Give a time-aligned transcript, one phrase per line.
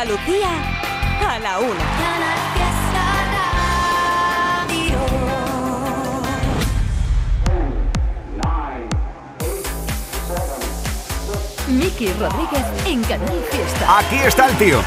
[0.00, 0.48] Andalucía
[1.28, 1.74] a la una.
[11.68, 13.98] Miki Rodríguez en Canal Fiesta.
[13.98, 14.80] Aquí está el tío.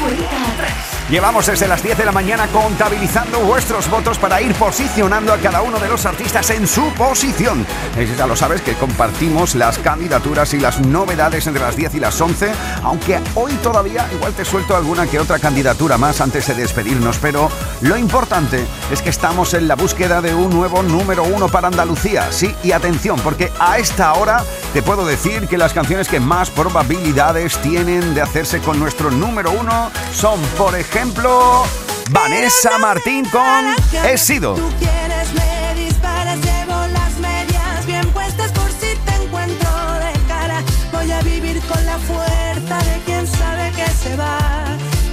[0.00, 0.91] Cuenta atrás.
[1.10, 5.60] Llevamos desde las 10 de la mañana contabilizando vuestros votos para ir posicionando a cada
[5.60, 7.66] uno de los artistas en su posición.
[7.98, 12.00] Eh, Ya lo sabes que compartimos las candidaturas y las novedades entre las 10 y
[12.00, 16.54] las 11, aunque hoy todavía igual te suelto alguna que otra candidatura más antes de
[16.54, 17.50] despedirnos, pero
[17.82, 22.30] lo importante es que estamos en la búsqueda de un nuevo número uno para Andalucía.
[22.32, 26.48] Sí, y atención, porque a esta hora te puedo decir que las canciones que más
[26.48, 31.64] probabilidades tienen de hacerse con nuestro número uno son, por ejemplo,
[32.10, 34.54] Vanessa Martín con He sido.
[34.54, 40.62] Tú quieres, me disparas, llevo las medias bien puestas por si te encuentro de cara.
[40.90, 44.38] Voy a vivir con la fuerza de quien sabe que se va.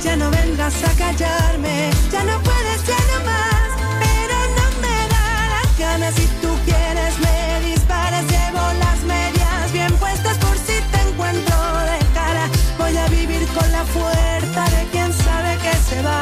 [0.02, 3.70] Ya no vendrás a callarme, ya no puedes, ya no más.
[4.00, 6.39] Pero no me da las ganas si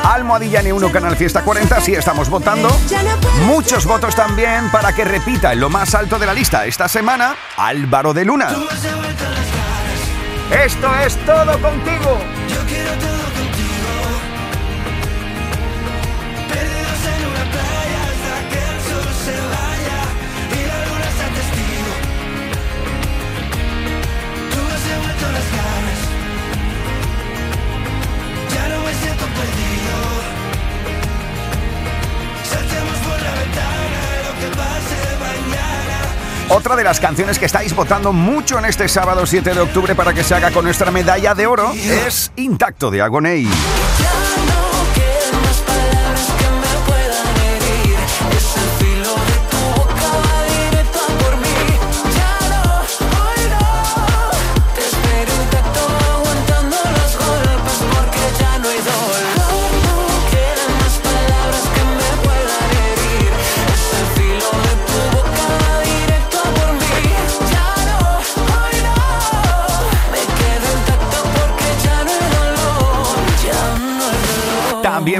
[0.07, 2.69] Almohadilla N1 Canal Fiesta 40, sí estamos votando.
[3.45, 7.35] Muchos votos también para que repita en lo más alto de la lista esta semana
[7.57, 8.55] Álvaro de Luna.
[10.49, 12.19] Esto es todo contigo.
[12.47, 13.16] Yo quiero
[36.49, 40.13] Otra de las canciones que estáis votando mucho en este sábado 7 de octubre para
[40.13, 43.47] que se haga con nuestra medalla de oro es Intacto de Agoney.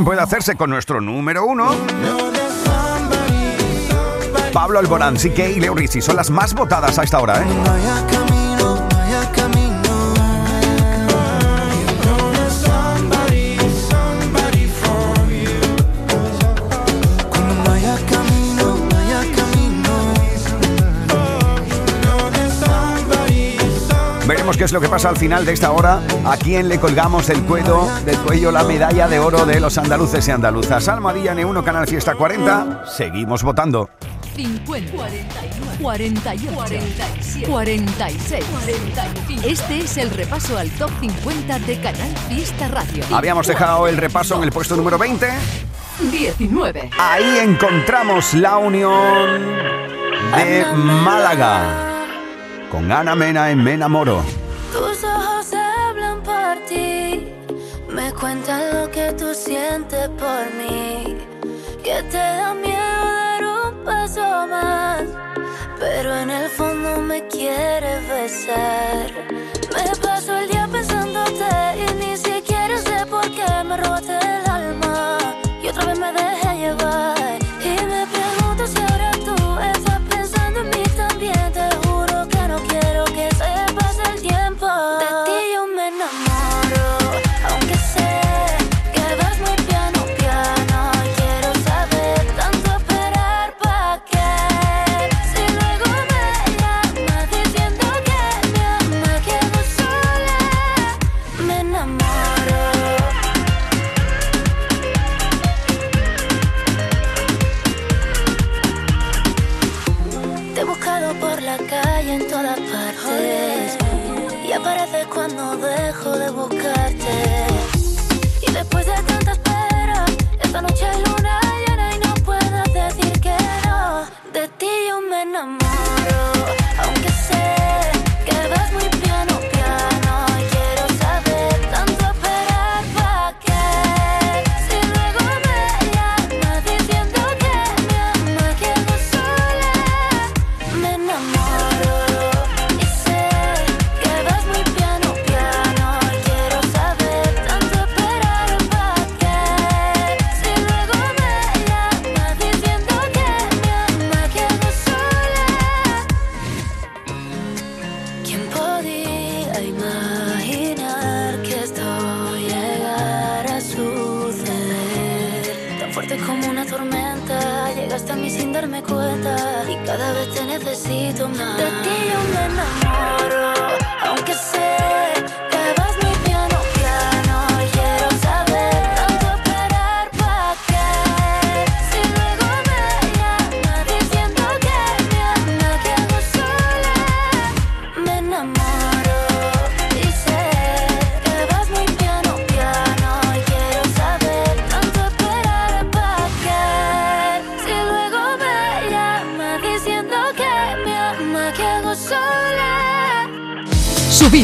[0.05, 1.71] Puede hacerse con nuestro número uno.
[4.53, 8.46] Pablo Alborán, CK y Leo Rizzi son las más votadas a esta hora, ¿eh?
[24.57, 26.01] Qué es lo que pasa al final de esta hora.
[26.25, 30.27] A quién le colgamos del cuello, del cuello la medalla de oro de los andaluces
[30.27, 30.87] y andaluzas.
[30.87, 32.85] Almohadilla N1 Canal Fiesta 40.
[32.85, 33.89] Seguimos votando.
[34.35, 39.47] 50, 49, 48, 47, 46, 45.
[39.47, 43.03] Este es el repaso al top 50 de Canal Fiesta Radio.
[43.11, 45.27] Habíamos dejado el repaso en el puesto número 20.
[46.11, 46.89] 19.
[46.99, 49.41] Ahí encontramos la unión
[50.35, 51.87] de Málaga
[52.71, 54.46] con Ana Mena en Me Enamoro.
[58.17, 61.17] Me cuentan lo que tú sientes por mí,
[61.83, 65.03] que te da miedo dar un paso más,
[65.79, 69.56] pero en el fondo me quieres besar.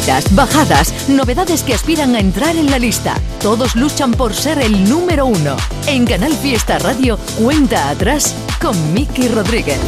[0.04, 3.14] Subidas, bajadas, novedades que aspiran a entrar en la lista.
[3.40, 5.56] Todos luchan por ser el número uno.
[5.86, 9.80] En Canal Fiesta Radio, cuenta atrás con Miki Rodríguez.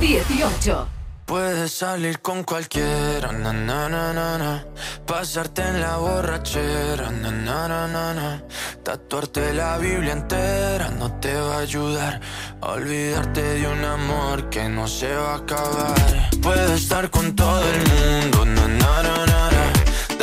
[0.00, 0.88] 18.
[1.24, 4.66] Puedes salir con cualquiera, na, na, na, na,
[5.06, 8.42] pasarte en la borrachera, na, na, na, na,
[8.82, 12.20] tatuarte la Biblia entera no te va a ayudar
[12.60, 16.30] olvidarte de un amor que no se va a acabar.
[16.42, 19.53] Puedes estar con todo el mundo, na, na, na, na,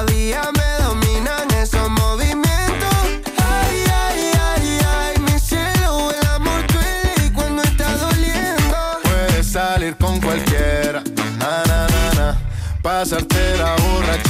[0.00, 2.96] Todavía me dominan esos movimientos.
[3.36, 8.76] Ay, ay, ay, ay, mi cielo, el amor duele cuando está doliendo.
[9.02, 11.02] Puedes salir con cualquiera,
[11.38, 12.38] na na na na,
[12.82, 14.29] pasarte la borrachera,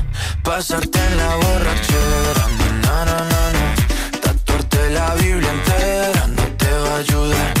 [0.43, 2.45] Pasarte en la borrachera,
[2.83, 4.19] na, na, na, na.
[4.21, 7.60] tatuarte la Biblia entera no te va a ayudar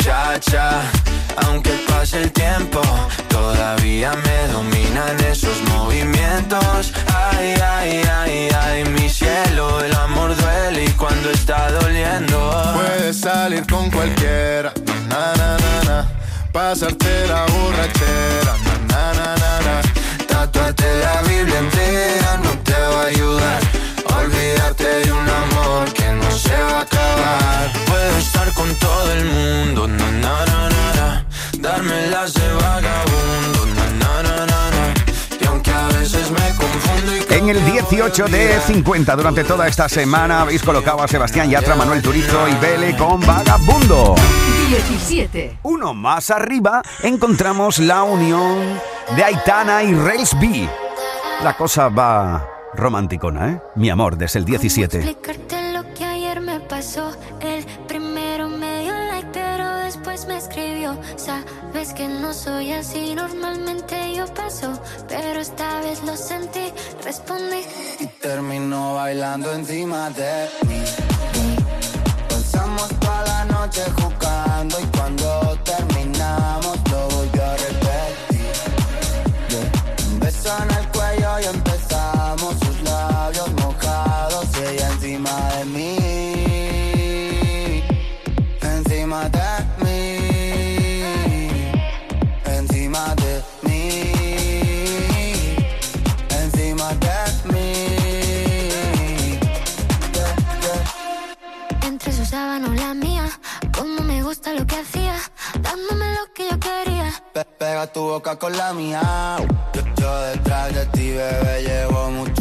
[0.00, 0.82] muchacha.
[1.46, 2.80] Aunque pase el tiempo,
[3.28, 6.92] todavía me dominan esos movimientos.
[7.14, 12.38] Ay, ay, ay, ay, mi cielo, el amor duele y cuando está doliendo.
[12.74, 14.72] Puedes salir con cualquiera,
[15.08, 16.08] na na na na,
[16.52, 18.54] pasarte la borrachera,
[18.88, 19.89] na na na na
[37.90, 42.54] 18 de 50 durante toda esta semana habéis colocado a Sebastián Yatra, Manuel Turizo y
[42.54, 44.14] Vele con Vagabundo.
[44.68, 45.58] 17.
[45.64, 48.78] Uno más arriba encontramos la unión
[49.16, 50.68] de Aitana y Rails B.
[51.42, 53.62] La cosa va romanticona, ¿eh?
[53.74, 55.16] Mi amor, desde el 17.
[69.30, 70.69] Terminó bailando encima de
[108.10, 109.36] boca con la mía.
[109.72, 112.39] Yo, yo detrás de ti, bebé, llevo mucho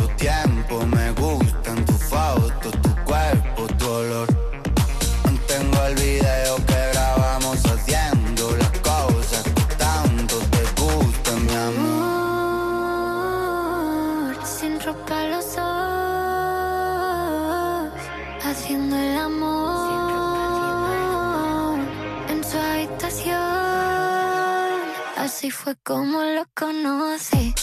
[25.19, 27.53] Así fue como lo conocí.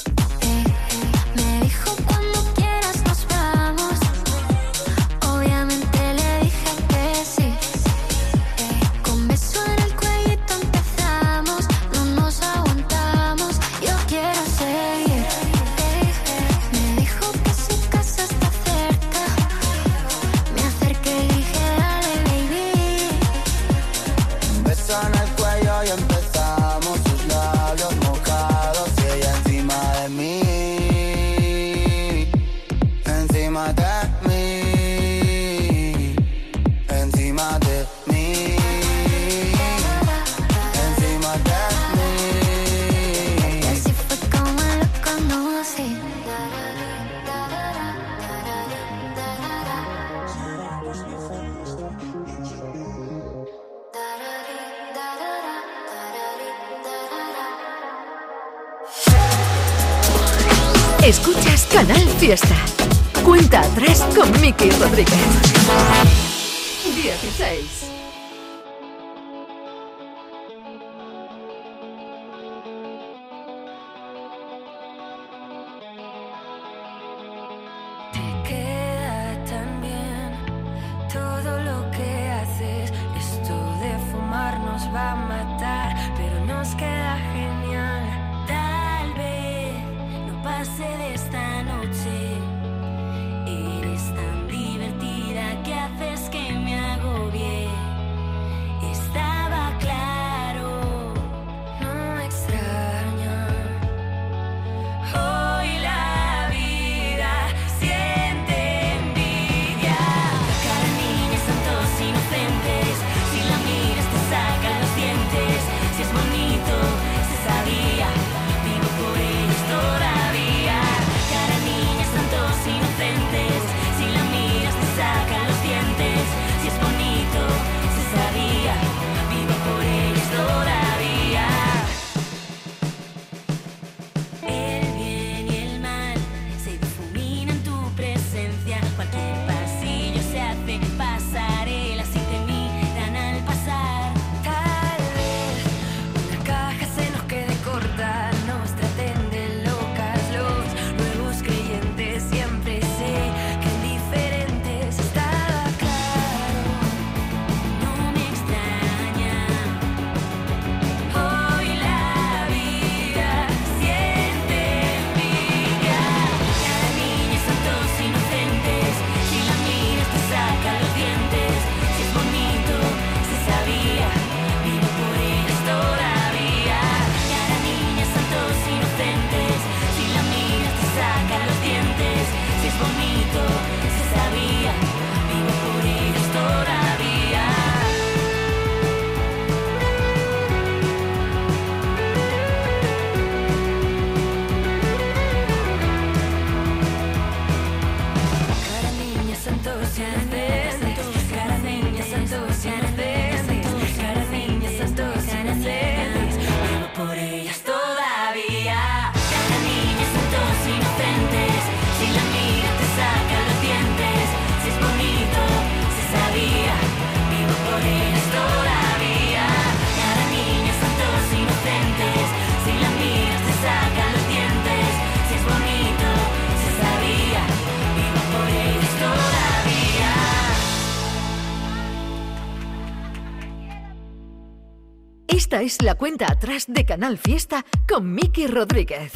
[235.61, 239.11] Es la cuenta atrás de Canal Fiesta con Miki Rodríguez.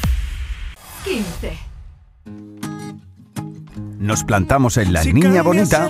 [1.03, 1.57] 15.
[3.99, 5.87] Nos plantamos en La Niña Bonita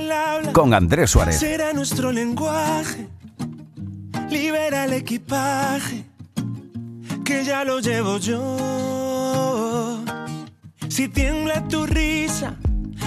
[0.51, 1.39] con Andrés Suárez.
[1.39, 3.08] Será nuestro lenguaje.
[4.29, 6.03] Libera el equipaje
[7.24, 10.03] que ya lo llevo yo.
[10.89, 12.58] Si tiembla tu risa,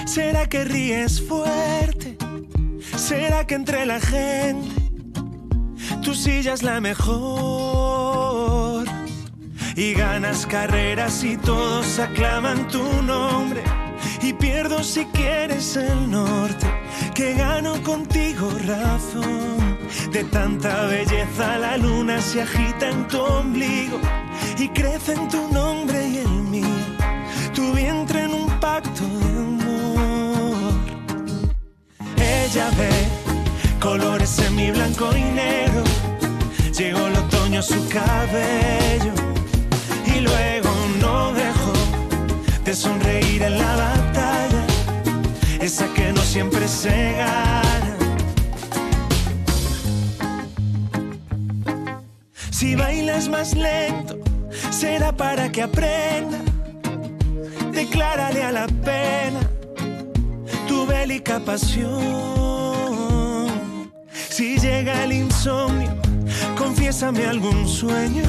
[0.07, 2.17] será que ríes fuerte.
[2.97, 4.84] Será que entre la gente
[6.01, 7.85] tu silla es la mejor?
[9.75, 13.63] Y ganas carreras y todos aclaman tu nombre.
[14.21, 16.67] Y pierdo si quieres el norte,
[17.13, 19.77] que gano contigo razón.
[20.11, 23.99] De tanta belleza la luna se agita en tu ombligo
[24.57, 26.67] y crece en tu nombre y el mío,
[27.53, 30.73] tu vientre en un pacto de amor.
[32.17, 33.14] Ella ve
[33.85, 35.83] colores en mi blanco y negro,
[36.75, 39.13] llegó el otoño a su cabello
[40.07, 41.73] y luego no dejó
[42.63, 44.65] de sonreír en la batalla,
[45.61, 47.95] esa que no siempre se gana.
[52.49, 54.17] Si bailas más lento,
[54.71, 56.39] será para que aprenda.
[57.71, 59.41] Declárale a la pena
[60.67, 62.44] tu bélica pasión.
[64.35, 65.95] Si llega el insomnio,
[66.57, 68.25] confiésame algún sueño.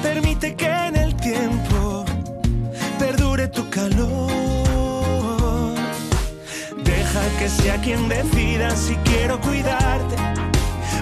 [0.00, 2.04] Permite que en el tiempo
[2.96, 5.74] perdure tu calor.
[6.84, 10.14] Deja que sea quien decida si quiero cuidarte,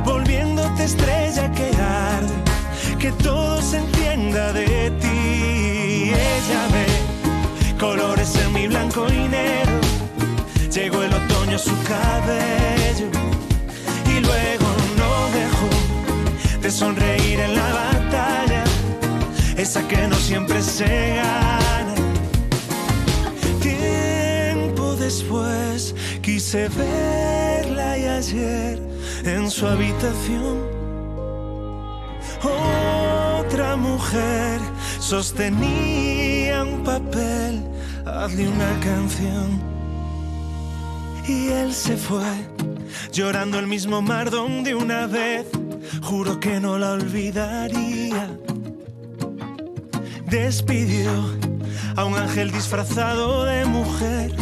[0.02, 2.34] volviéndote estrella que arde,
[2.98, 6.08] que todo se entienda de ti.
[6.08, 9.80] Ella ve colores en mi blanco y negro,
[10.72, 13.10] llegó el otoño a su cabello
[14.16, 14.68] y luego
[15.00, 18.64] no dejó de sonreír en la batalla,
[19.56, 21.94] esa que no siempre se gana.
[23.60, 28.78] Tiempo después quise verla y ayer
[29.24, 30.74] en su habitación
[32.44, 34.60] otra mujer
[34.98, 37.62] sostenía un papel,
[38.04, 39.62] hazle una canción.
[41.26, 42.46] Y él se fue,
[43.14, 45.46] llorando el mismo mar donde una vez
[46.02, 48.28] juro que no la olvidaría.
[50.26, 51.12] Despidió
[51.94, 54.34] a un ángel disfrazado de mujer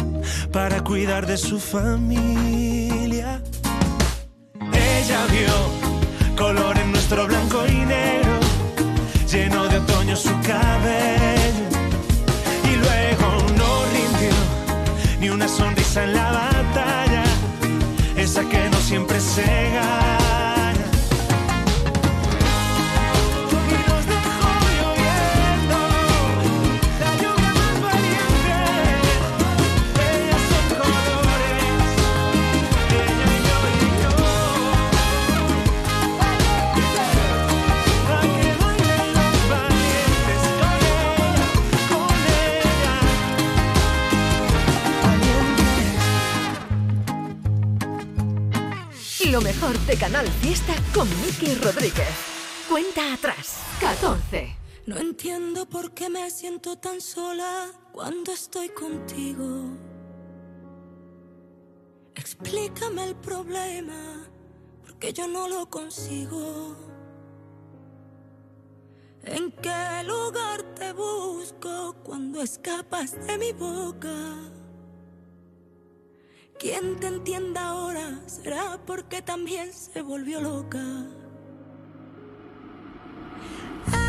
[0.51, 3.43] para cuidar de su familia.
[4.73, 8.39] Ella vio color en nuestro blanco y negro,
[9.31, 11.67] lleno de otoño su cabello.
[12.71, 14.35] Y luego no rindió
[15.19, 17.02] ni una sonrisa en la batalla,
[18.93, 20.22] siempre se.
[49.43, 52.07] Mejor de Canal Fiesta con Miki Rodríguez.
[52.69, 53.59] Cuenta atrás.
[53.81, 54.55] 14.
[54.85, 59.77] No entiendo por qué me siento tan sola cuando estoy contigo.
[62.15, 64.29] Explícame el problema,
[64.85, 66.77] porque yo no lo consigo.
[69.23, 74.52] ¿En qué lugar te busco cuando escapas de mi boca?
[76.63, 80.81] Quien te entienda ahora será porque también se volvió loca.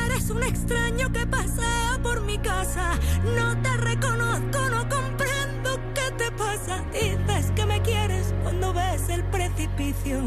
[0.06, 2.92] Eres un extraño que pasea por mi casa.
[3.36, 6.84] No te reconozco, no comprendo qué te pasa.
[6.92, 10.20] Dices que me quieres cuando ves el precipicio.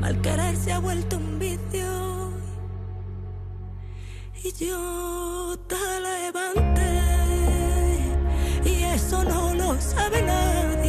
[0.00, 2.32] Mal querer se ha vuelto un vicio.
[4.42, 6.98] Y yo te levanté.
[8.64, 10.87] Y eso no lo sabe nadie.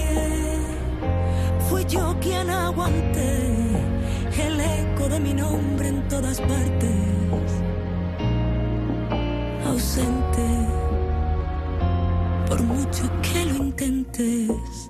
[1.70, 3.38] Fui yo quien aguanté
[4.38, 7.10] el eco de mi nombre en todas partes
[9.70, 10.48] ausente,
[12.48, 14.90] por mucho que lo intentes.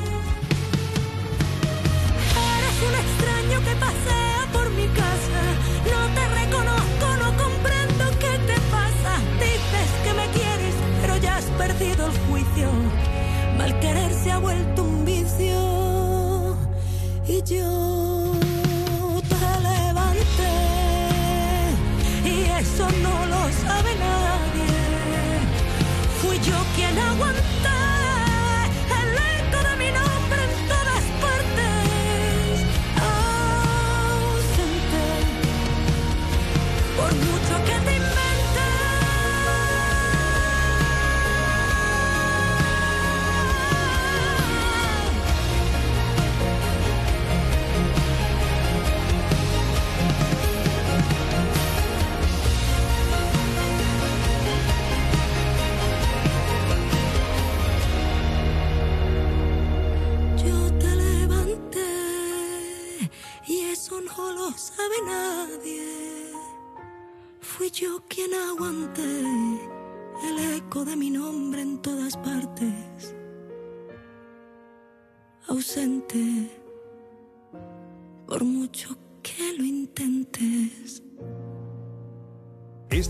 [17.51, 17.80] Yo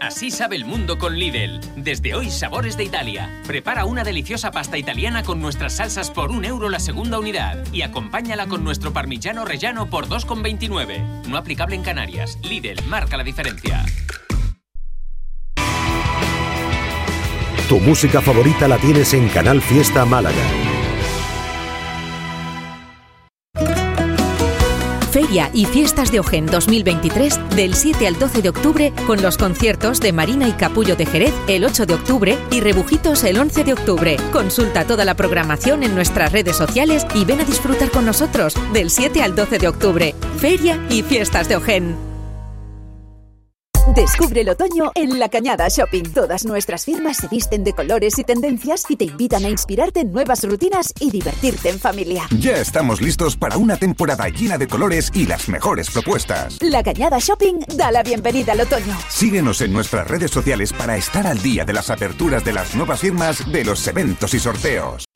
[0.00, 1.60] Así sabe el mundo con Lidl.
[1.76, 3.30] Desde hoy, sabores de Italia.
[3.46, 7.82] Prepara una deliciosa pasta italiana con nuestras salsas por un euro la segunda unidad y
[7.82, 11.26] acompáñala con nuestro parmigiano rellano por 2,29.
[11.28, 12.38] No aplicable en Canarias.
[12.42, 13.84] Lidl marca la diferencia.
[17.68, 20.71] Tu música favorita la tienes en Canal Fiesta Málaga.
[25.12, 30.00] Feria y Fiestas de Ogen 2023 del 7 al 12 de octubre con los conciertos
[30.00, 33.74] de Marina y Capullo de Jerez el 8 de octubre y Rebujitos el 11 de
[33.74, 34.16] octubre.
[34.32, 38.88] Consulta toda la programación en nuestras redes sociales y ven a disfrutar con nosotros del
[38.88, 40.14] 7 al 12 de octubre.
[40.38, 42.11] Feria y Fiestas de Ogen.
[43.88, 46.04] Descubre el otoño en La Cañada Shopping.
[46.14, 50.12] Todas nuestras firmas se visten de colores y tendencias y te invitan a inspirarte en
[50.12, 52.22] nuevas rutinas y divertirte en familia.
[52.38, 56.58] Ya estamos listos para una temporada llena de colores y las mejores propuestas.
[56.62, 58.96] La Cañada Shopping da la bienvenida al otoño.
[59.08, 63.00] Síguenos en nuestras redes sociales para estar al día de las aperturas de las nuevas
[63.00, 65.06] firmas, de los eventos y sorteos.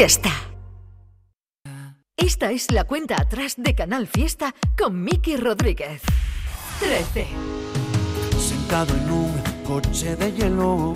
[0.00, 0.32] Fiesta.
[2.16, 6.00] Esta es la cuenta atrás de Canal Fiesta con Miki Rodríguez.
[6.78, 7.26] 13.
[8.38, 10.94] Sentado en un coche de hielo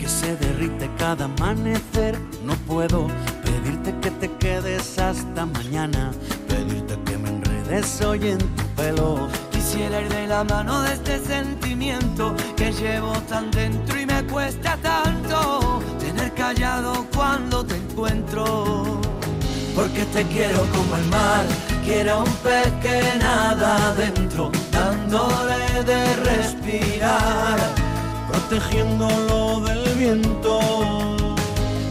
[0.00, 2.18] que se derrite cada amanecer.
[2.44, 3.06] No puedo
[3.44, 6.10] pedirte que te quedes hasta mañana,
[6.48, 9.28] pedirte que me enredes hoy en tu pelo.
[9.52, 14.76] Quisiera ir de la mano de este sentimiento que llevo tan dentro y me cuesta
[14.78, 15.80] tanto
[16.36, 19.00] callado cuando te encuentro.
[19.74, 21.44] Porque te quiero como el mar,
[21.84, 27.58] quiero un pez que nada adentro, dándole de respirar,
[28.28, 30.60] protegiéndolo del viento.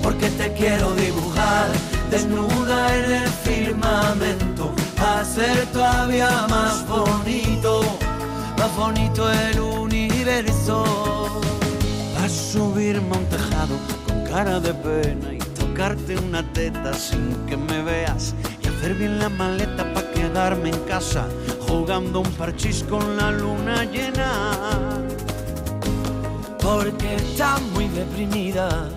[0.03, 1.67] Porque te quiero dibujar
[2.11, 7.81] desnuda en el firmamento, hacer todavía más bonito,
[8.57, 10.83] más bonito el universo.
[12.23, 13.98] A subirme a un tejado
[14.29, 19.29] cara de pena y tocarte una teta sin que me veas y hacer bien la
[19.29, 21.27] maleta para quedarme en casa
[21.67, 25.01] jugando un parchís con la luna llena.
[26.61, 28.87] Porque está muy deprimida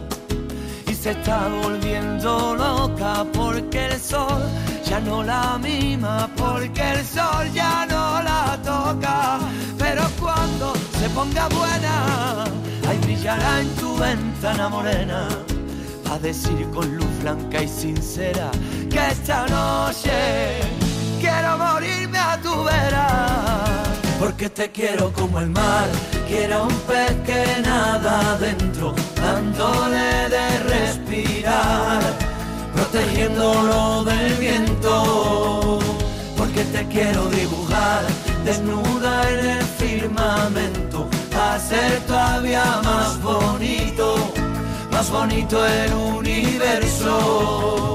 [1.03, 4.41] se está volviendo loca porque el sol
[4.85, 9.41] ya no la mima, porque el sol ya no la toca.
[9.77, 12.45] Pero cuando se ponga buena,
[12.89, 15.27] ahí brillará en tu ventana morena.
[16.09, 18.53] A decir con luz blanca y sincera
[18.89, 20.61] que esta noche
[21.21, 23.07] quiero morirme a tu vera.
[24.21, 25.89] Porque te quiero como el mar,
[26.29, 32.03] quiero un pez que nada adentro, dándole de respirar,
[32.75, 35.79] protegiéndolo del viento,
[36.37, 38.03] porque te quiero dibujar
[38.45, 41.09] desnuda en el firmamento,
[41.55, 44.33] hacer todavía más bonito,
[44.91, 47.95] más bonito el universo.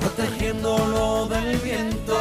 [0.00, 2.18] protegiéndolo del viento.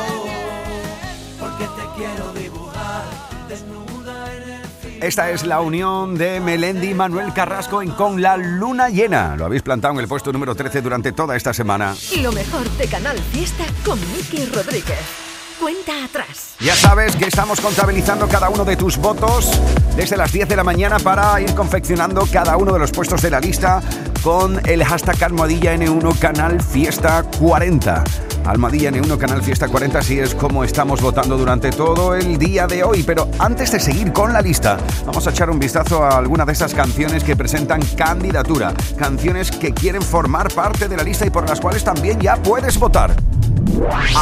[1.39, 3.03] Porque te quiero dibujar,
[3.47, 4.49] desnuda en
[4.97, 9.35] el Esta es la unión de Melendi y Manuel Carrasco en Con la Luna Llena.
[9.37, 11.95] Lo habéis plantado en el puesto número 13 durante toda esta semana.
[12.21, 15.28] Lo mejor de Canal Fiesta con Miki Rodríguez.
[15.59, 16.55] Cuenta atrás.
[16.61, 19.51] Ya sabes que estamos contabilizando cada uno de tus votos
[19.97, 23.29] desde las 10 de la mañana para ir confeccionando cada uno de los puestos de
[23.29, 23.81] la lista
[24.23, 28.03] con el hashtag almohadilla N1 Canal Fiesta 40.
[28.45, 32.83] Almohadilla N1 Canal Fiesta 40, así es como estamos votando durante todo el día de
[32.83, 33.03] hoy.
[33.03, 36.53] Pero antes de seguir con la lista, vamos a echar un vistazo a alguna de
[36.53, 38.73] esas canciones que presentan candidatura.
[38.97, 42.79] Canciones que quieren formar parte de la lista y por las cuales también ya puedes
[42.79, 43.13] votar.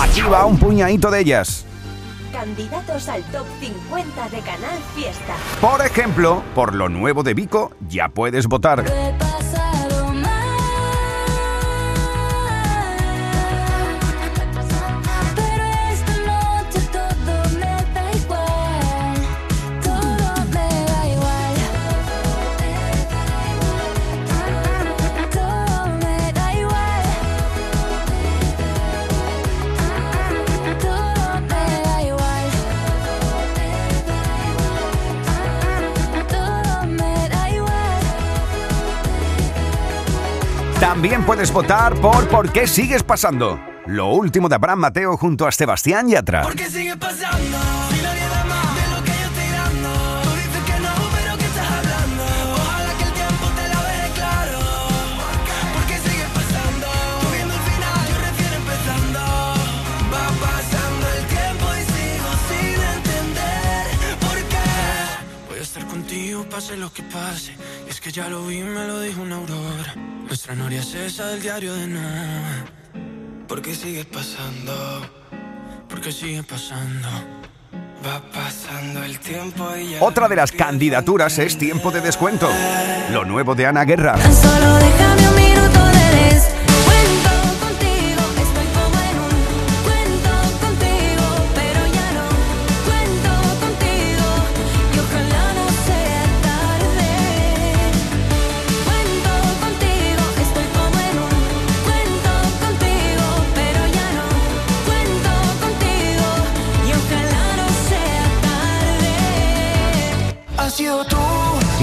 [0.01, 1.65] Aquí va un puñadito de ellas.
[2.31, 5.33] Candidatos al top 50 de Canal Fiesta.
[5.61, 8.83] Por ejemplo, por lo nuevo de Vico, ya puedes votar.
[40.97, 43.59] También puedes votar por ¿Por qué sigues pasando?
[43.85, 46.41] Lo último de Abraham Mateo junto a Sebastián Yatra.
[46.41, 47.55] ¿Por qué sigue pasando?
[66.49, 67.53] Pase lo que pase.
[67.97, 69.95] Es que ya lo vi, me lo dijo una aurora.
[70.27, 72.65] Nuestra noria es esa del diario de Noah.
[73.47, 75.01] ¿Por qué sigues pasando?
[75.89, 77.07] ¿Por qué sigue pasando?
[78.05, 80.03] Va pasando el tiempo y ya.
[80.03, 82.47] Otra de las candidaturas es Tiempo de Descuento.
[83.11, 84.15] Lo nuevo de Ana Guerra.
[84.31, 85.36] Solo déjame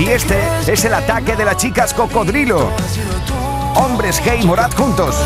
[0.04, 0.36] Y este
[0.68, 2.70] es el ataque de las chicas Cocodrilo.
[3.74, 5.16] Hombres gay y Morat juntos.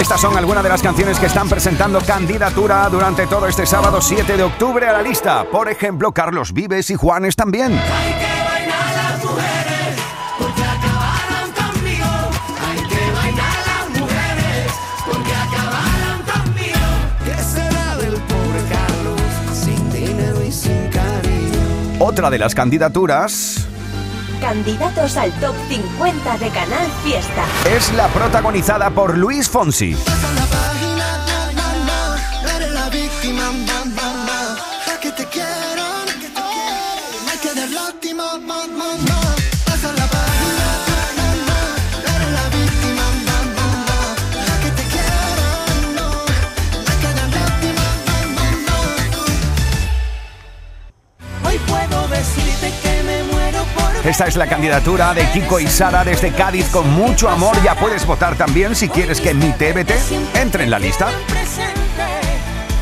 [0.00, 4.36] Estas son algunas de las canciones que están presentando candidatura durante todo este sábado 7
[4.36, 5.44] de octubre a la lista.
[5.50, 7.72] Por ejemplo, Carlos Vives y Juanes también.
[7.72, 9.96] Hay que bailar las mujeres
[10.38, 12.06] porque acabaron conmigo.
[12.68, 14.72] Hay que bailar las mujeres
[15.06, 16.78] porque acabaron conmigo.
[17.24, 19.20] ¿Qué será del pobre Carlos
[19.52, 21.96] sin dinero y sin cariño?
[22.00, 23.65] Otra de las candidaturas
[24.46, 27.44] candidatos al top 50 de Canal Fiesta.
[27.68, 29.96] Es la protagonizada por Luis Fonsi.
[54.06, 57.60] Esta es la candidatura de Kiko y Sara desde Cádiz con mucho amor.
[57.64, 59.90] Ya puedes votar también si quieres que mi TBT
[60.36, 61.08] entre en la lista.
[61.26, 61.74] presente.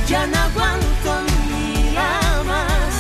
[0.07, 2.93] Ya no aguanto un día más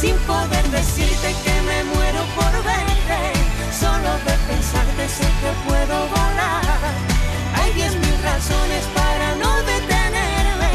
[0.00, 3.38] sin poder decirte que me muero por verte.
[3.78, 6.62] Solo de pensarte sé que puedo volar.
[7.54, 10.72] Hay diez mil razones para no detenerme.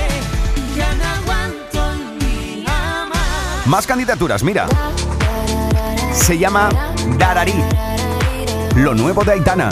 [0.78, 3.66] Ya no aguanto un día más.
[3.66, 4.68] Más candidaturas, mira.
[6.14, 6.70] Se llama
[7.18, 7.54] Dararí.
[8.76, 9.70] Lo nuevo de Aitana.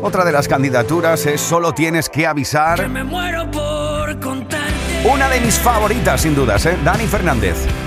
[0.00, 2.88] Otra de las candidaturas es Solo tienes que avisar.
[2.88, 6.78] Me muero por contarte Una de mis favoritas, sin dudas, ¿eh?
[6.84, 7.83] Dani Fernández.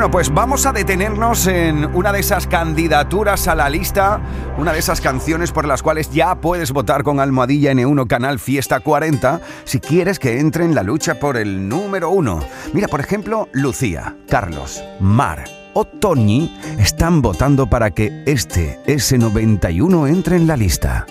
[0.00, 4.18] Bueno, pues vamos a detenernos en una de esas candidaturas a la lista,
[4.56, 8.80] una de esas canciones por las cuales ya puedes votar con Almohadilla N1 Canal Fiesta
[8.80, 12.40] 40 si quieres que entre en la lucha por el número uno.
[12.72, 20.36] Mira, por ejemplo, Lucía, Carlos, Mar o Toñi están votando para que este S91 entre
[20.36, 21.04] en la lista.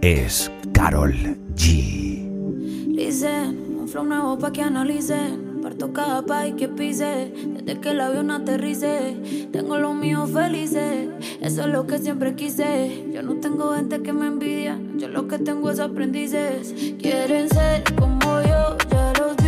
[0.00, 1.12] Es Carol
[1.56, 2.94] G.
[2.94, 5.47] Dicen, un nuevo que.
[5.68, 9.18] Parto cada país que pise, desde que el avión aterrice.
[9.52, 11.10] Tengo los míos felices,
[11.42, 13.04] eso es lo que siempre quise.
[13.12, 16.74] Yo no tengo gente que me envidia, yo lo que tengo es aprendices.
[16.98, 19.47] Quieren ser como yo, ya los vi,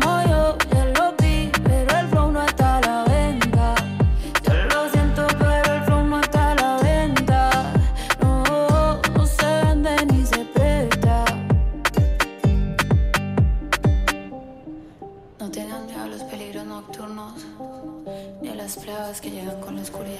[19.19, 20.19] que llegan con la oscuridad.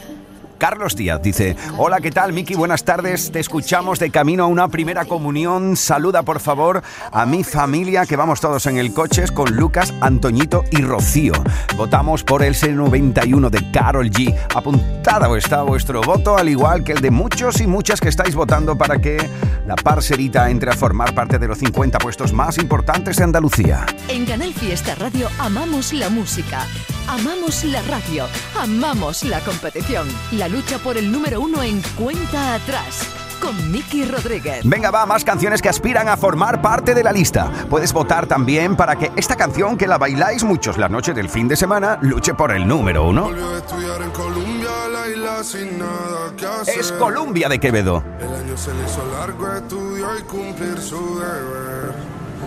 [0.58, 2.54] Carlos Díaz dice, hola, ¿qué tal, Miki?
[2.54, 5.76] Buenas tardes, te escuchamos de camino a una primera comunión.
[5.76, 10.64] Saluda, por favor, a mi familia, que vamos todos en el coche, con Lucas, Antoñito
[10.70, 11.34] y Rocío.
[11.76, 14.38] Votamos por el C91 de Carol G.
[14.54, 18.78] Apuntado está vuestro voto, al igual que el de muchos y muchas que estáis votando
[18.78, 19.18] para que
[19.66, 23.86] la parcerita entre a formar parte de los 50 puestos más importantes de Andalucía.
[24.10, 26.68] En Canal Fiesta Radio amamos la música,
[27.08, 28.26] Amamos la radio,
[28.60, 33.08] amamos la competición, la lucha por el número uno en cuenta atrás
[33.42, 34.62] con Miki Rodríguez.
[34.64, 37.52] Venga, va, más canciones que aspiran a formar parte de la lista.
[37.70, 41.48] Puedes votar también para que esta canción, que la bailáis muchos la noche del fin
[41.48, 43.32] de semana, luche por el número uno.
[43.58, 46.80] Estudiar en Colombia, la isla sin nada que hacer.
[46.80, 48.04] Es Colombia de Quevedo.
[48.20, 51.96] El año se le hizo largo, estudió y cumplir su deber.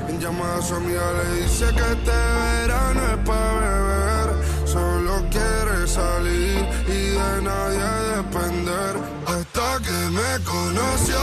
[0.09, 4.04] En llamada a su amiga le dice que este verano es para beber
[5.15, 8.95] no quiere salir y de nadie depender.
[9.27, 11.23] Hasta que me conoció,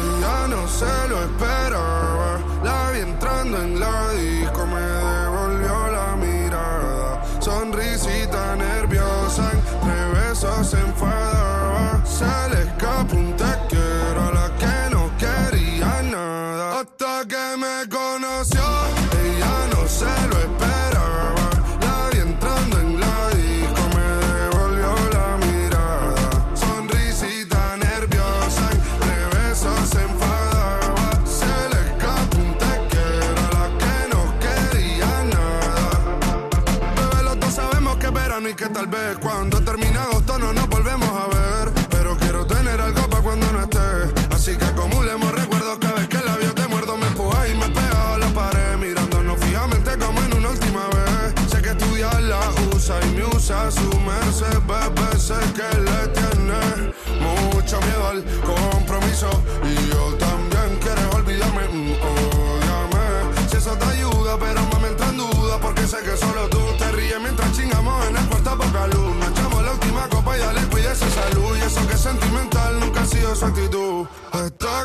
[0.00, 2.40] ella no se lo esperaba.
[2.62, 5.29] La vi entrando en la disco, me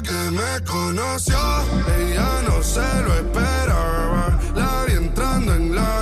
[0.05, 1.37] que me conoció,
[1.97, 4.39] ella no se lo esperaba.
[4.55, 6.01] La vi entrando en la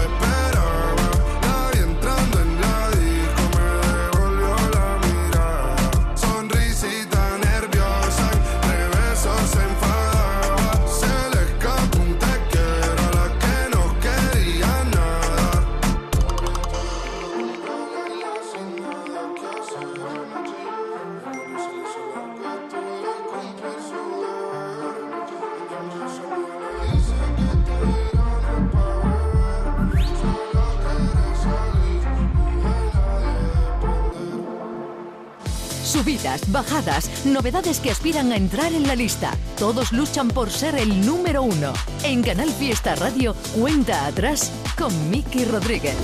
[36.47, 39.31] bajadas, novedades que aspiran a entrar en la lista.
[39.57, 41.73] Todos luchan por ser el número uno.
[42.03, 45.95] En Canal Fiesta Radio, cuenta atrás con Miki Rodríguez.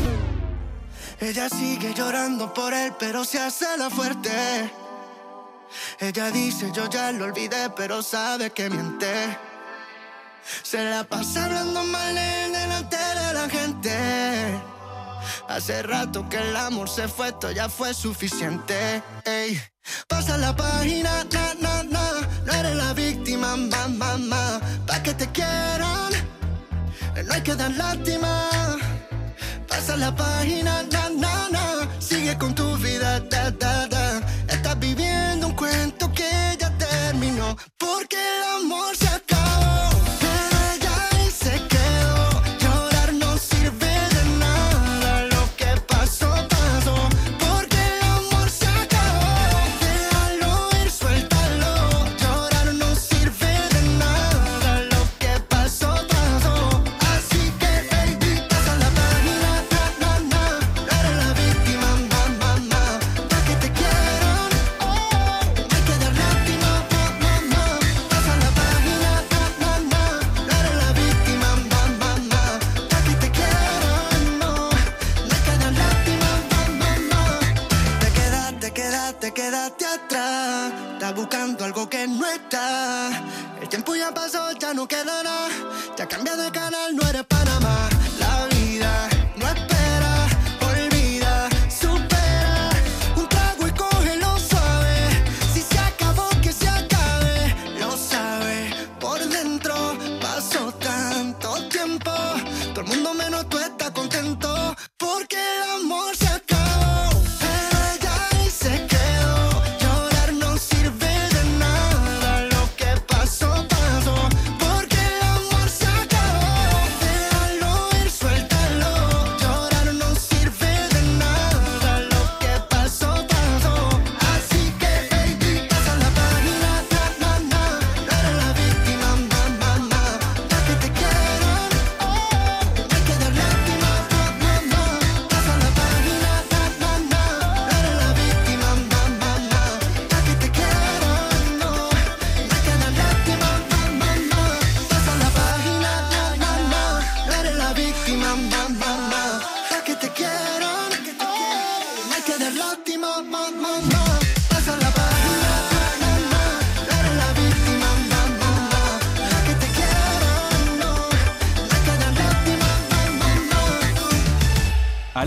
[1.19, 4.29] Ella sigue llorando por él, pero se hace la fuerte.
[5.99, 9.37] Ella dice, yo ya lo olvidé, pero sabe que miente.
[10.63, 14.66] Se la pasa hablando mal en delante de la gente.
[15.47, 19.01] Hace rato que el amor se fue, esto ya fue suficiente.
[19.25, 19.59] Ey.
[20.07, 22.11] Pasa la página, na, na, na.
[22.45, 24.17] No eres la víctima, mamá, mamá.
[24.17, 24.59] Ma.
[24.85, 26.11] Pa' que te quieran,
[27.25, 28.49] no hay que dar lástima.
[29.67, 31.87] Pasa la página, na, na, na.
[31.99, 34.21] Sigue con tu vida, da, da, da.
[34.49, 37.55] Estás viviendo un cuento que ya terminó.
[37.77, 39.26] Porque el amor se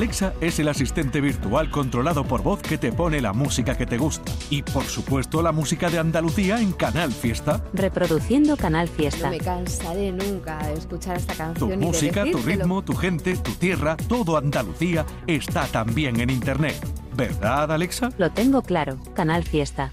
[0.01, 3.99] Alexa es el asistente virtual controlado por voz que te pone la música que te
[3.99, 4.33] gusta.
[4.49, 7.63] Y por supuesto la música de Andalucía en Canal Fiesta.
[7.75, 9.27] Reproduciendo Canal Fiesta.
[9.27, 12.95] No me cansaré nunca de escuchar esta Tu canción y de música, tu ritmo, tu
[12.95, 16.77] gente, tu tierra, todo Andalucía está también en Internet.
[17.15, 18.09] ¿Verdad, Alexa?
[18.17, 18.97] Lo tengo claro.
[19.13, 19.93] Canal Fiesta.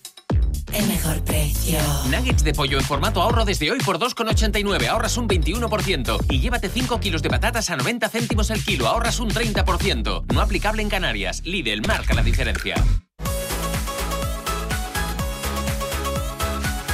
[0.73, 1.79] el mejor precio.
[2.09, 6.25] Nuggets de pollo en formato ahorro desde hoy por 2,89, ahorras un 21%.
[6.29, 10.25] Y llévate 5 kilos de patatas a 90 céntimos el kilo, ahorras un 30%.
[10.33, 11.41] No aplicable en Canarias.
[11.45, 12.75] Lidl marca la diferencia.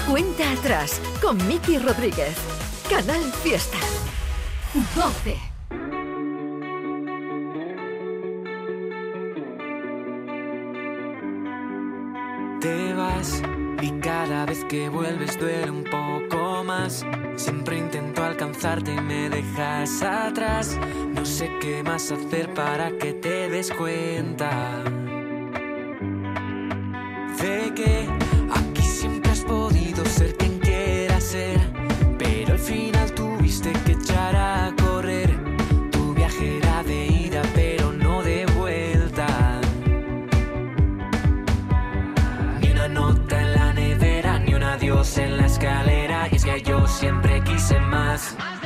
[0.07, 2.35] Cuenta atrás con Miki Rodríguez.
[2.89, 3.77] Canal Fiesta.
[4.95, 5.35] 12.
[12.61, 13.41] Te vas
[13.81, 17.05] y cada vez que vuelves duele un poco más.
[17.35, 20.77] Siempre intento alcanzarte y me dejas atrás.
[21.13, 24.83] No sé qué más hacer para que te des cuenta.
[27.41, 28.09] De que
[28.53, 31.59] aquí siempre has podido ser quien quieras ser.
[32.17, 32.96] Pero al final
[48.17, 48.56] quise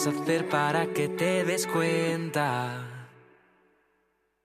[0.00, 3.08] más hacer para que te des cuenta.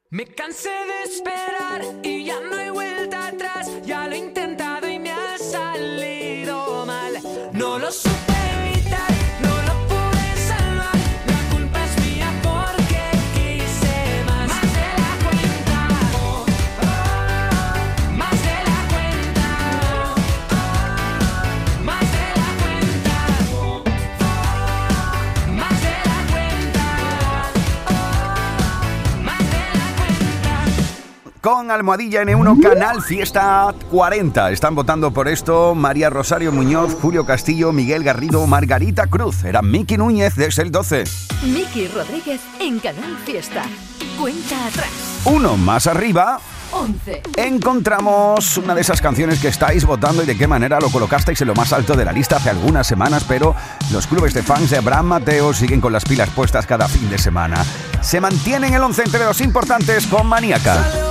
[0.09, 3.69] Me cansé de esperar y ya no hay vuelta atrás.
[3.85, 6.14] Ya lo he intentado y me ha salido
[31.45, 34.49] Con Almohadilla N1 Canal Fiesta 40.
[34.49, 39.43] Están votando por esto María Rosario Muñoz, Julio Castillo, Miguel Garrido, Margarita Cruz.
[39.43, 41.03] Era Miki Núñez desde el 12.
[41.43, 43.61] Miki Rodríguez en Canal Fiesta.
[44.19, 44.89] Cuenta atrás.
[45.25, 46.39] Uno más arriba.
[46.71, 47.21] 11.
[47.37, 51.49] Encontramos una de esas canciones que estáis votando y de qué manera lo colocasteis en
[51.49, 53.53] lo más alto de la lista hace algunas semanas, pero
[53.91, 57.19] los clubes de fans de Abraham Mateo siguen con las pilas puestas cada fin de
[57.19, 57.63] semana.
[58.01, 61.04] se mantiene en el 11 entre los importantes con Maníaca.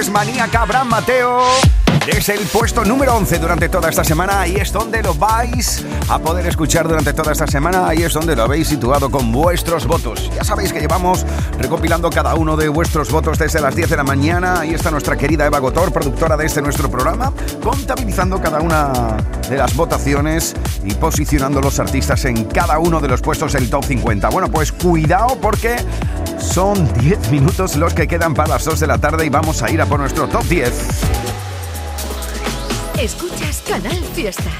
[0.00, 1.42] Es Maníaca Abraham Mateo.
[2.06, 4.40] Es el puesto número 11 durante toda esta semana.
[4.40, 7.86] Ahí es donde lo vais a poder escuchar durante toda esta semana.
[7.86, 10.28] Ahí es donde lo habéis situado con vuestros votos.
[10.34, 11.24] Ya sabéis que llevamos
[11.56, 14.60] recopilando cada uno de vuestros votos desde las 10 de la mañana.
[14.60, 17.32] Ahí está nuestra querida Eva Gotor, productora de este nuestro programa,
[17.62, 23.20] contabilizando cada una de las votaciones y posicionando los artistas en cada uno de los
[23.20, 24.30] puestos del top 50.
[24.30, 25.76] Bueno, pues cuidado porque
[26.40, 29.70] son 10 minutos los que quedan para las 2 de la tarde y vamos a
[29.70, 30.72] ir a por nuestro top 10.
[32.98, 34.50] Escuchas Canal Fiesta.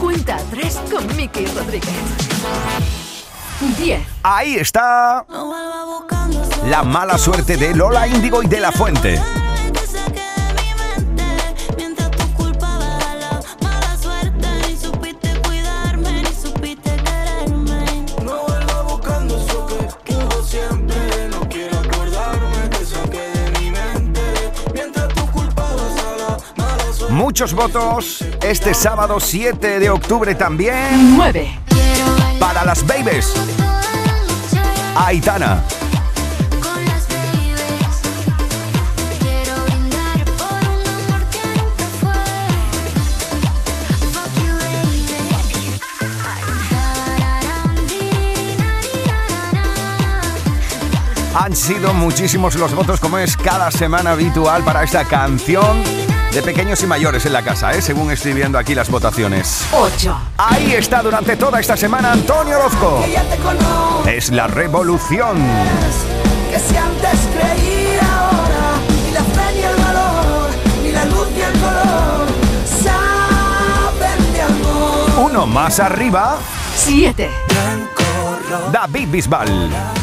[0.00, 1.90] Cuenta atrás con Miki Rodríguez.
[3.78, 4.00] 10.
[4.22, 5.26] Ahí está
[6.66, 9.20] la mala suerte de Lola Índigo y de la Fuente.
[27.10, 31.16] Muchos votos este sábado 7 de octubre también.
[31.16, 31.58] 9.
[32.38, 33.32] Para las babies.
[34.96, 35.62] Aitana.
[51.34, 55.99] Han sido muchísimos los votos como es cada semana habitual para esta canción
[56.32, 57.82] de pequeños y mayores en la casa, ¿eh?
[57.82, 59.66] según estoy viendo aquí las votaciones.
[59.72, 60.16] 8.
[60.38, 63.04] Ahí está durante toda esta semana Antonio Orozco.
[64.06, 65.38] Es la revolución.
[66.50, 70.50] Que si antes creía ahora, ni la fe ni el valor,
[70.82, 72.26] ni la luz ni el color,
[72.84, 75.30] saben de amor.
[75.30, 76.36] Uno más arriba,
[76.76, 77.30] 7.
[78.72, 79.99] David Bisbal.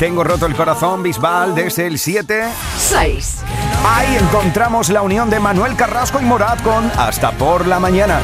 [0.00, 2.48] Tengo roto el corazón, Bisbal, desde el 7.
[2.78, 3.42] 6.
[3.86, 8.18] Ahí encontramos la unión de Manuel Carrasco y Morat con Hasta por la mañana.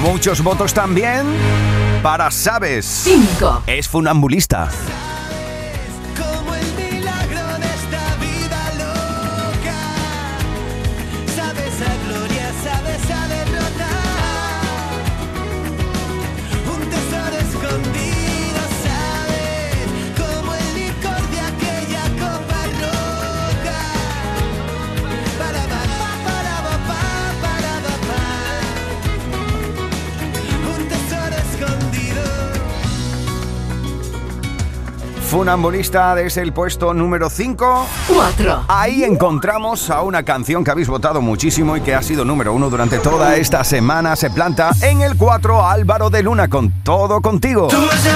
[0.00, 1.26] Muchos votos también
[2.02, 2.86] para Sabes.
[2.86, 3.64] 5.
[3.66, 4.70] Es funambulista.
[35.40, 37.86] Funambulista desde el puesto número 5.
[38.08, 38.64] 4.
[38.68, 42.68] Ahí encontramos a una canción que habéis votado muchísimo y que ha sido número uno
[42.68, 44.16] durante toda esta semana.
[44.16, 47.68] Se planta en el 4 Álvaro de Luna con Todo Contigo.
[47.68, 48.06] Tú has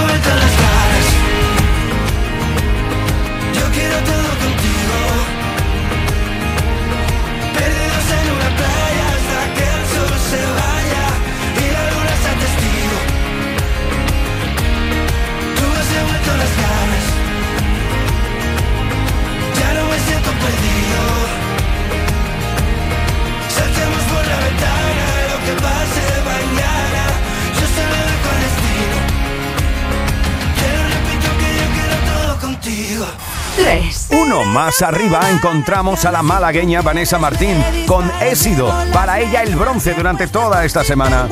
[34.45, 34.47] 3.
[34.47, 38.72] Uno más arriba encontramos a la malagueña Vanessa Martín con Ésido.
[38.92, 41.28] Para ella el bronce durante toda esta semana.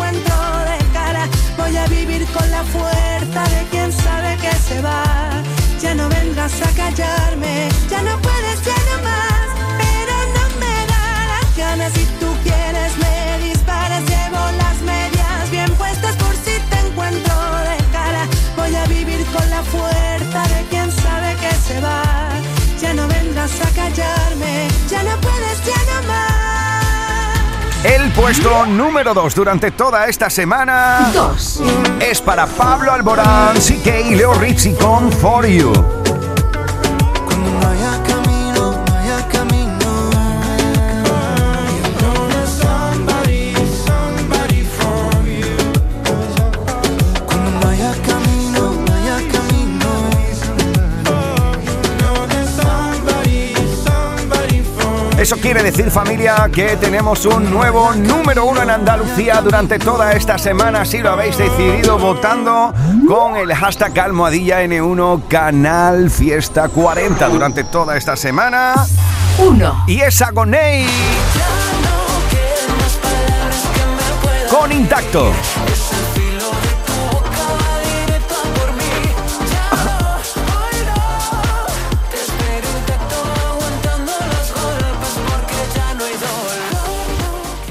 [28.33, 31.62] Puesto número 2 durante toda esta semana 2.
[32.01, 35.70] es para Pablo Alborán, CK y Leo Rizzi con For You.
[55.23, 60.37] Eso quiere decir familia que tenemos un nuevo número uno en Andalucía durante toda esta
[60.37, 60.85] semana.
[60.85, 62.75] Si lo habéis decidido votando
[63.07, 68.75] con el hashtag almohadilla N1 Canal Fiesta 40 durante toda esta semana.
[69.39, 69.85] 1.
[69.87, 70.87] Y es Agoney
[74.51, 75.33] con intacto.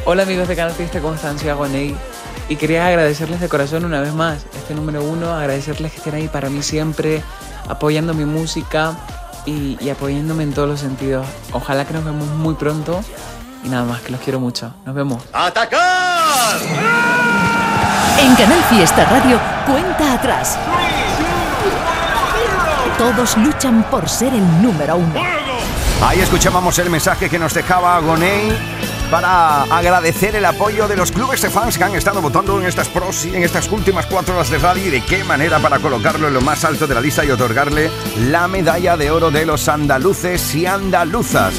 [0.03, 1.37] Hola amigos de Canal Fiesta, ¿cómo están?
[1.37, 1.95] Soy Agoney
[2.49, 6.27] y quería agradecerles de corazón una vez más este número uno, agradecerles que estén ahí
[6.27, 7.21] para mí siempre,
[7.69, 8.97] apoyando mi música
[9.45, 11.27] y, y apoyándome en todos los sentidos.
[11.53, 12.99] Ojalá que nos vemos muy pronto
[13.63, 14.73] y nada más, que los quiero mucho.
[14.85, 15.21] Nos vemos.
[15.31, 16.57] ¡Atacar!
[18.19, 20.57] En Canal Fiesta Radio, cuenta atrás.
[22.97, 25.21] Todos luchan por ser el número uno.
[26.03, 28.51] Ahí escuchábamos el mensaje que nos dejaba Agoney
[29.11, 32.87] para agradecer el apoyo de los clubes de fans que han estado votando en estas,
[32.87, 36.33] pros, en estas últimas cuatro horas de radio y de qué manera para colocarlo en
[36.33, 37.91] lo más alto de la lista y otorgarle
[38.29, 41.53] la medalla de oro de los andaluces y andaluzas.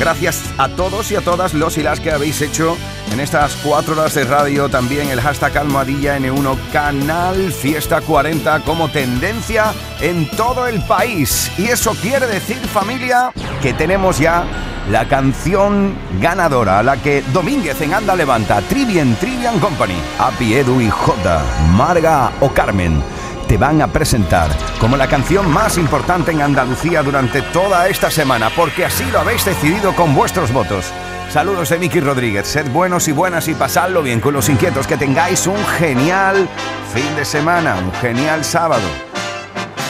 [0.00, 2.76] Gracias a todos y a todas los y las que habéis hecho
[3.12, 8.88] en estas cuatro horas de radio también el hashtag almohadilla N1 Canal Fiesta 40 como
[8.88, 11.50] tendencia en todo el país.
[11.58, 13.32] Y eso quiere decir familia
[13.62, 14.44] que tenemos ya
[14.90, 20.90] la canción ganadora, la que Domínguez en Anda levanta, Trivian Trivian Company, Api Edu y
[20.90, 21.42] J,
[21.76, 23.02] Marga o Carmen
[23.46, 24.48] te van a presentar
[24.78, 29.44] como la canción más importante en Andalucía durante toda esta semana, porque así lo habéis
[29.44, 30.92] decidido con vuestros votos.
[31.32, 32.46] Saludos de Miki Rodríguez.
[32.48, 34.86] Sed buenos y buenas y pasadlo bien con los inquietos.
[34.86, 36.48] Que tengáis un genial
[36.92, 38.82] fin de semana, un genial sábado.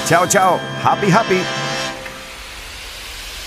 [0.06, 0.60] Chao, chao.
[0.84, 1.40] Happy, happy.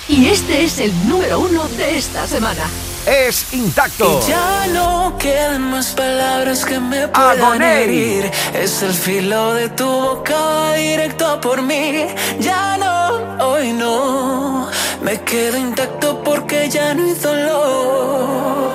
[0.07, 2.63] Y este es el número uno de esta semana.
[3.05, 4.21] Es intacto.
[4.25, 7.83] Y ya no quedan más palabras que me puedan Agoné.
[7.83, 8.31] herir.
[8.53, 12.07] Es el filo de tu boca directo por mí.
[12.39, 13.02] Ya no
[13.39, 14.69] hoy no.
[15.01, 18.71] Me quedo intacto porque ya no hay dolor.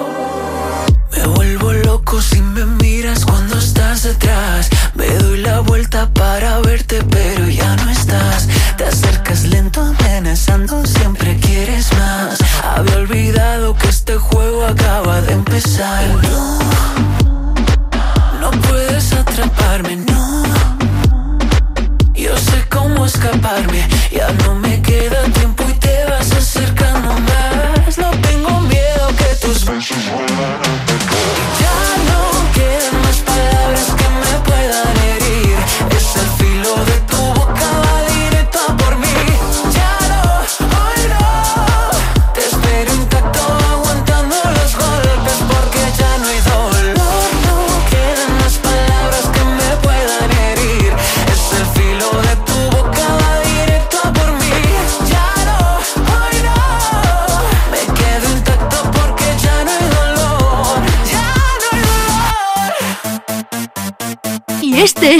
[1.12, 4.68] Me vuelvo loco si me miras cuando estás detrás.
[4.94, 8.48] Me doy la vuelta para verte, pero ya no estás.
[8.76, 10.84] Te acercas lento, amenazando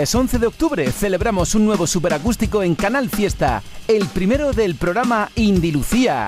[0.00, 5.28] miércoles 11 de octubre celebramos un nuevo superacústico en Canal Fiesta, el primero del programa
[5.34, 6.24] Indilucía,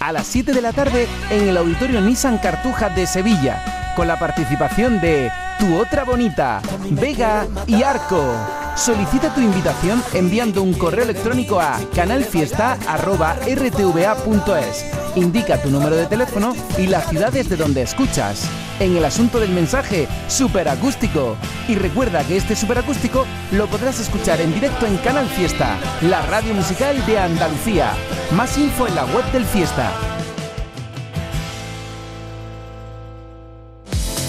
[0.00, 4.18] a las 7 de la tarde en el Auditorio Nissan Cartuja de Sevilla, con la
[4.18, 6.60] participación de Tu Otra Bonita,
[6.90, 8.34] Vega y Arco.
[8.74, 14.86] Solicita tu invitación enviando un correo electrónico a canalfiesta.rtva.es.
[15.14, 18.48] Indica tu número de teléfono y las ciudades de donde escuchas
[18.84, 21.36] en el asunto del mensaje Superacústico.
[21.68, 26.54] Y recuerda que este Superacústico lo podrás escuchar en directo en Canal Fiesta, la radio
[26.54, 27.92] musical de Andalucía.
[28.32, 29.92] Más info en la web del Fiesta.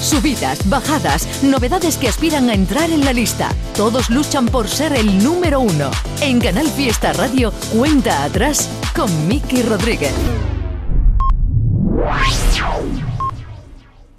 [0.02, 3.50] Subidas, bajadas, novedades que aspiran a entrar en la lista.
[3.76, 5.90] Todos luchan por ser el número uno.
[6.22, 10.14] En Canal Fiesta Radio, cuenta atrás con Miki Rodríguez.